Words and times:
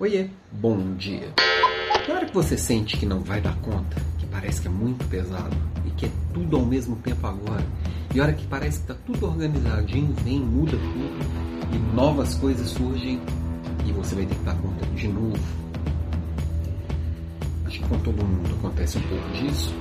Oiê, 0.00 0.28
bom 0.50 0.94
dia. 0.94 1.28
Na 2.08 2.14
hora 2.14 2.24
que 2.24 2.32
você 2.32 2.56
sente 2.56 2.96
que 2.96 3.04
não 3.04 3.20
vai 3.20 3.38
dar 3.38 3.54
conta, 3.56 4.00
que 4.18 4.24
parece 4.24 4.62
que 4.62 4.66
é 4.66 4.70
muito 4.70 5.06
pesado 5.08 5.54
e 5.84 5.90
que 5.90 6.06
é 6.06 6.10
tudo 6.32 6.56
ao 6.56 6.64
mesmo 6.64 6.96
tempo 6.96 7.26
agora, 7.26 7.62
e 8.14 8.18
a 8.18 8.22
hora 8.22 8.32
que 8.32 8.46
parece 8.46 8.78
que 8.78 8.90
está 8.90 8.94
tudo 9.04 9.26
organizadinho, 9.26 10.14
vem, 10.24 10.40
muda 10.40 10.70
tudo 10.70 11.74
e 11.74 11.94
novas 11.94 12.34
coisas 12.36 12.70
surgem 12.70 13.20
e 13.84 13.92
você 13.92 14.14
vai 14.14 14.24
ter 14.24 14.34
que 14.36 14.42
dar 14.42 14.56
conta 14.56 14.86
de 14.86 15.06
novo. 15.06 15.38
Acho 17.66 17.80
que 17.80 17.86
com 17.86 17.98
todo 17.98 18.24
mundo 18.24 18.54
acontece 18.58 18.96
um 18.96 19.02
pouco 19.02 19.28
disso. 19.32 19.74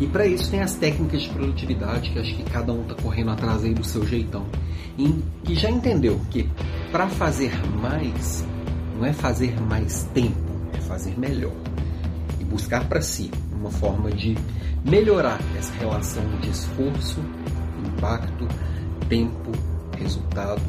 E 0.00 0.06
para 0.06 0.26
isso 0.26 0.50
tem 0.50 0.62
as 0.62 0.76
técnicas 0.76 1.20
de 1.20 1.28
produtividade 1.28 2.08
que 2.08 2.18
acho 2.18 2.34
que 2.34 2.42
cada 2.44 2.72
um 2.72 2.80
está 2.80 2.94
correndo 2.94 3.32
atrás 3.32 3.62
aí 3.62 3.74
do 3.74 3.84
seu 3.84 4.06
jeitão. 4.06 4.46
E 4.96 5.22
que 5.44 5.54
já 5.54 5.70
entendeu 5.70 6.18
que 6.30 6.48
para 6.90 7.06
fazer 7.06 7.52
mais 7.82 8.42
não 8.96 9.04
é 9.04 9.12
fazer 9.12 9.60
mais 9.60 10.04
tempo, 10.14 10.52
é 10.72 10.80
fazer 10.80 11.18
melhor. 11.18 11.54
E 12.40 12.44
buscar 12.44 12.88
para 12.88 13.00
si 13.00 13.30
uma 13.52 13.70
forma 13.70 14.10
de 14.10 14.36
melhorar 14.84 15.40
essa 15.56 15.72
relação 15.74 16.24
de 16.40 16.50
esforço, 16.50 17.20
impacto, 17.84 18.48
tempo, 19.08 19.52
resultado. 19.98 20.62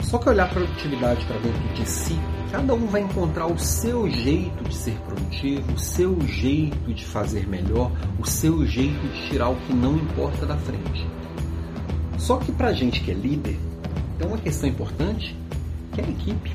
Só 0.00 0.18
que 0.18 0.28
olhar 0.28 0.44
a 0.44 0.48
produtividade 0.48 1.24
para 1.26 1.38
dentro 1.38 1.74
de 1.74 1.88
si 1.88 2.18
Cada 2.52 2.74
um 2.74 2.86
vai 2.86 3.00
encontrar 3.00 3.46
o 3.46 3.58
seu 3.58 4.10
jeito 4.10 4.62
de 4.64 4.74
ser 4.74 4.94
produtivo, 5.06 5.72
o 5.72 5.78
seu 5.78 6.20
jeito 6.20 6.92
de 6.92 7.02
fazer 7.02 7.48
melhor, 7.48 7.90
o 8.20 8.26
seu 8.26 8.66
jeito 8.66 9.00
de 9.08 9.30
tirar 9.30 9.48
o 9.48 9.56
que 9.56 9.72
não 9.72 9.96
importa 9.96 10.44
da 10.44 10.54
frente. 10.58 11.08
Só 12.18 12.36
que 12.36 12.52
para 12.52 12.74
gente 12.74 13.00
que 13.00 13.10
é 13.10 13.14
líder, 13.14 13.58
tem 14.18 14.28
uma 14.28 14.36
questão 14.36 14.68
importante 14.68 15.34
que 15.92 16.00
é 16.00 16.04
a 16.04 16.08
equipe. 16.08 16.52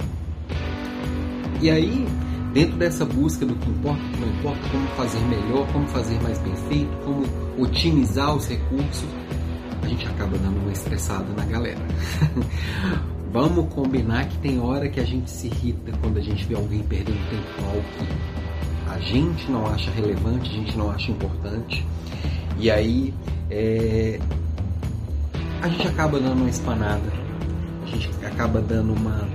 E 1.61 1.69
aí, 1.69 2.07
dentro 2.53 2.77
dessa 2.77 3.05
busca 3.05 3.45
do 3.45 3.55
que 3.55 3.69
importa, 3.69 4.01
o 4.01 4.09
que 4.11 4.19
não 4.19 4.27
importa, 4.29 4.69
como 4.69 4.87
fazer 4.89 5.19
melhor, 5.21 5.67
como 5.71 5.87
fazer 5.87 6.21
mais 6.21 6.37
bem 6.39 6.55
feito, 6.69 6.91
como 7.03 7.25
otimizar 7.57 8.35
os 8.35 8.47
recursos, 8.47 9.07
a 9.81 9.87
gente 9.87 10.07
acaba 10.07 10.37
dando 10.37 10.59
uma 10.59 10.71
estressada 10.71 11.25
na 11.35 11.45
galera. 11.45 11.79
Vamos 13.31 13.73
combinar 13.73 14.27
que 14.27 14.37
tem 14.37 14.59
hora 14.59 14.87
que 14.89 14.99
a 14.99 15.05
gente 15.05 15.29
se 15.29 15.47
irrita 15.47 15.91
quando 16.01 16.17
a 16.17 16.21
gente 16.21 16.45
vê 16.45 16.55
alguém 16.55 16.81
perdendo 16.83 17.19
tempo 17.29 17.61
com 17.61 17.65
algo 17.69 17.83
que 17.97 18.37
a 18.89 18.99
gente 18.99 19.51
não 19.51 19.67
acha 19.67 19.91
relevante, 19.91 20.49
a 20.49 20.53
gente 20.53 20.77
não 20.77 20.89
acha 20.89 21.11
importante. 21.11 21.85
E 22.57 22.71
aí 22.71 23.13
é, 23.49 24.19
a 25.61 25.67
gente 25.67 25.87
acaba 25.87 26.19
dando 26.19 26.39
uma 26.39 26.49
espanada, 26.49 27.11
gente 27.87 28.09
acaba 28.25 28.61
dando 28.61 28.93
uma 28.93 29.27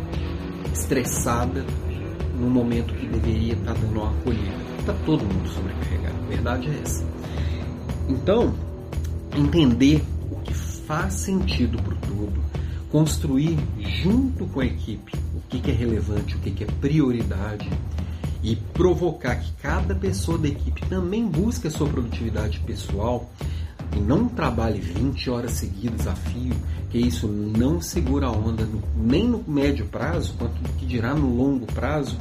estressada 0.72 1.64
no 2.38 2.48
momento 2.48 2.94
que 2.94 3.06
deveria 3.06 3.54
estar 3.54 3.74
dando 3.74 4.00
uma 4.00 4.10
acolhida. 4.10 4.56
Está 4.78 4.92
todo 5.04 5.24
mundo 5.24 5.48
sobrecarregado, 5.48 6.16
a 6.24 6.28
verdade 6.28 6.68
é 6.68 6.80
essa. 6.82 7.04
Então, 8.08 8.54
entender 9.36 10.02
o 10.30 10.36
que 10.36 10.52
faz 10.52 11.14
sentido 11.14 11.80
para 11.82 11.94
o 11.94 11.96
todo 11.96 12.52
construir 12.92 13.58
junto 13.80 14.44
com 14.46 14.60
a 14.60 14.66
equipe 14.66 15.14
o 15.34 15.40
que, 15.48 15.58
que 15.58 15.70
é 15.70 15.74
relevante, 15.74 16.36
o 16.36 16.38
que, 16.38 16.50
que 16.50 16.64
é 16.64 16.66
prioridade 16.66 17.70
e 18.42 18.54
provocar 18.54 19.36
que 19.36 19.50
cada 19.62 19.94
pessoa 19.94 20.36
da 20.36 20.48
equipe 20.48 20.84
também 20.86 21.26
busque 21.26 21.66
a 21.66 21.70
sua 21.70 21.88
produtividade 21.88 22.60
pessoal 22.60 23.30
e 23.94 24.00
não 24.00 24.28
trabalhe 24.28 24.80
20 24.80 25.30
horas 25.30 25.52
seguidas 25.52 26.06
a 26.06 26.14
fio, 26.14 26.54
que 26.90 26.98
isso 26.98 27.26
não 27.28 27.80
segura 27.80 28.26
a 28.26 28.30
onda 28.30 28.68
nem 28.96 29.28
no 29.28 29.44
médio 29.46 29.86
prazo, 29.86 30.34
quanto 30.38 30.60
que 30.78 30.86
dirá 30.86 31.14
no 31.14 31.34
longo 31.34 31.66
prazo, 31.66 32.16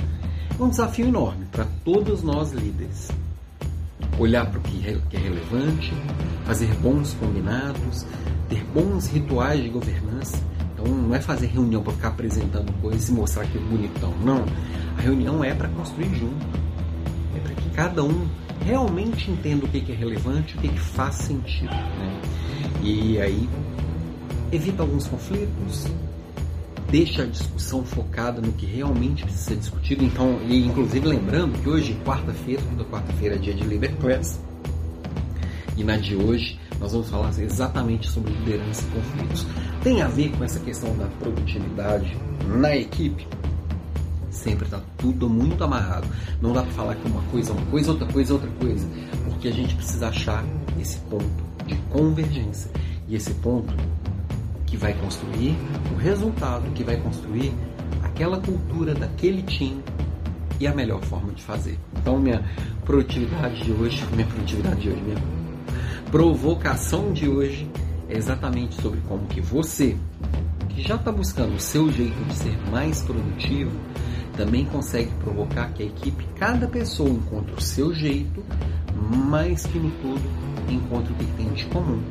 é 0.60 0.64
um 0.64 0.70
desafio 0.70 1.08
enorme 1.08 1.46
para 1.52 1.66
todos 1.84 2.22
nós 2.22 2.52
líderes. 2.52 3.10
Olhar 4.20 4.46
para 4.46 4.60
o 4.60 4.62
que 4.62 4.86
é 5.14 5.20
relevante, 5.20 5.94
fazer 6.46 6.74
bons 6.76 7.14
combinados, 7.14 8.06
ter 8.50 8.64
bons 8.74 9.08
rituais 9.08 9.64
de 9.64 9.70
governança 9.70 10.38
então 10.82 10.96
não 10.96 11.14
é 11.16 11.22
fazer 11.22 11.48
reunião 11.48 11.84
para 11.84 11.94
ficar 11.94 12.08
apresentando 12.10 12.72
coisas 12.82 13.08
e 13.08 13.12
mostrar 13.12 13.46
que 13.46 13.58
é 13.58 13.62
bonitão. 13.62 14.14
Não. 14.24 14.44
A 14.98 15.02
reunião 15.02 15.44
é 15.44 15.54
para 15.54 15.68
construir 15.70 16.14
junto. 16.16 16.46
É 17.36 17.40
para 17.40 17.54
que 17.54 17.70
cada 17.70 18.04
um 18.04 18.28
realmente 18.66 19.30
entenda 19.30 19.66
o 19.66 19.68
que 19.68 19.92
é 19.92 19.96
relevante, 19.96 20.58
o 20.58 20.62
que 20.62 20.70
faz 20.78 21.16
sentido. 21.16 21.72
Né? 21.72 22.22
E 22.82 23.20
aí 23.20 23.50
evita 24.52 24.84
alguns 24.84 25.08
conflitos, 25.08 25.88
deixa 26.90 27.24
a 27.24 27.26
discussão 27.26 27.84
focada 27.84 28.42
no 28.42 28.52
que 28.52 28.66
realmente 28.66 29.24
precisa 29.24 29.44
ser 29.50 29.56
discutido. 29.58 30.04
Então, 30.04 30.40
e 30.48 30.66
inclusive 30.66 31.08
lembrando 31.08 31.58
que 31.62 31.70
hoje, 31.70 31.98
quarta-feira, 32.06 32.62
toda 32.70 32.90
quarta-feira 32.90 33.36
é 33.36 33.38
dia 33.38 33.54
de 33.54 33.64
Leader. 33.64 33.92
E 35.78 35.84
na 35.84 35.98
de 35.98 36.16
hoje 36.16 36.60
nós 36.80 36.92
vamos 36.92 37.10
falar 37.10 37.30
exatamente 37.40 38.10
sobre 38.10 38.34
liderança 38.34 38.84
e 38.84 38.92
conflitos. 38.92 39.48
Tem 39.84 40.02
a 40.02 40.08
ver 40.08 40.32
com 40.32 40.44
essa 40.44 40.60
questão 40.60 40.96
da 40.98 41.06
produtividade 41.20 42.18
na 42.48 42.76
equipe? 42.76 43.28
Sempre 44.42 44.66
está 44.66 44.82
tudo 44.98 45.30
muito 45.30 45.64
amarrado. 45.64 46.08
Não 46.42 46.52
dá 46.52 46.64
para 46.64 46.72
falar 46.72 46.96
que 46.96 47.08
uma 47.08 47.22
coisa 47.24 47.52
é 47.52 47.54
uma 47.54 47.66
coisa, 47.68 47.92
outra 47.92 48.08
coisa 48.08 48.32
é 48.32 48.34
outra 48.34 48.50
coisa. 48.60 48.88
Porque 49.26 49.48
a 49.48 49.52
gente 49.52 49.76
precisa 49.76 50.08
achar 50.08 50.44
esse 50.80 50.98
ponto 51.02 51.28
de 51.68 51.76
convergência. 51.92 52.72
E 53.08 53.16
esse 53.16 53.36
ponto 53.36 53.72
que 54.66 54.76
vai 54.76 54.94
construir 54.94 55.56
o 55.94 55.98
resultado, 55.98 56.72
que 56.72 56.84
vai 56.84 56.98
construir 56.98 57.54
aquela 58.02 58.40
cultura 58.40 58.96
daquele 58.96 59.44
time 59.44 59.84
e 60.60 60.66
a 60.66 60.74
melhor 60.74 61.02
forma 61.02 61.32
de 61.34 61.44
fazer. 61.44 61.78
Então, 62.00 62.20
minha 62.20 62.44
produtividade 62.84 63.64
de 63.64 63.72
hoje, 63.72 64.04
minha 64.12 64.26
produtividade 64.26 64.82
de 64.82 64.90
hoje, 64.90 65.02
minha 65.02 65.22
provocação 66.10 67.14
de 67.14 67.30
hoje 67.30 67.70
é 68.10 68.18
exatamente 68.18 68.82
sobre 68.82 69.02
como 69.08 69.28
que 69.28 69.40
você, 69.40 69.96
que 70.70 70.82
já 70.82 70.96
está 70.96 71.12
buscando 71.12 71.54
o 71.56 71.60
seu 71.60 71.92
jeito 71.92 72.24
de 72.26 72.34
ser 72.34 72.58
mais 72.72 73.04
produtivo, 73.04 73.72
também 74.36 74.66
consegue 74.66 75.12
provocar 75.24 75.72
que 75.74 75.84
a 75.84 75.86
equipe, 75.86 76.26
cada 76.36 76.68
pessoa 76.68 77.10
encontre 77.10 77.54
o 77.54 77.62
seu 77.62 77.94
jeito, 77.94 78.44
mais 79.28 79.66
que 79.66 79.80
no 79.80 79.92
todo 80.02 80.22
encontre 80.70 81.14
o 81.14 81.16
que 81.16 81.26
tem 81.38 81.50
de 81.54 81.66
comum 81.66 82.02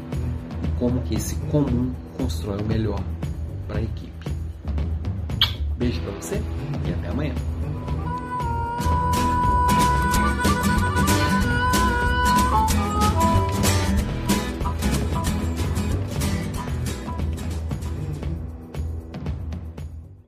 como 0.80 1.02
que 1.02 1.14
esse 1.14 1.34
comum 1.50 1.92
constrói 2.16 2.58
o 2.62 2.64
melhor 2.64 3.00
para 3.68 3.78
a 3.78 3.82
equipe. 3.82 4.10
Beijo 5.76 6.00
para 6.00 6.12
você 6.12 6.42
e 6.86 6.92
até 6.92 7.08
amanhã. 7.08 7.34